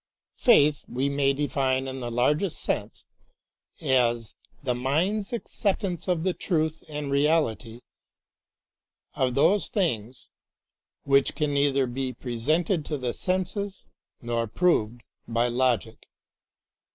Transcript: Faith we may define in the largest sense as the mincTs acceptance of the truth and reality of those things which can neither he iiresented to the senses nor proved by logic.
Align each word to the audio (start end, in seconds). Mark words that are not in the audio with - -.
Faith 0.39 0.83
we 0.87 1.07
may 1.09 1.31
define 1.31 1.87
in 1.87 1.99
the 1.99 2.09
largest 2.09 2.59
sense 2.59 3.05
as 3.81 4.33
the 4.63 4.73
mincTs 4.73 5.31
acceptance 5.31 6.07
of 6.07 6.23
the 6.23 6.33
truth 6.33 6.83
and 6.89 7.11
reality 7.11 7.81
of 9.13 9.35
those 9.35 9.67
things 9.69 10.31
which 11.03 11.35
can 11.35 11.53
neither 11.53 11.85
he 11.85 12.15
iiresented 12.15 12.83
to 12.83 12.97
the 12.97 13.13
senses 13.13 13.83
nor 14.23 14.47
proved 14.47 15.03
by 15.27 15.47
logic. 15.47 16.07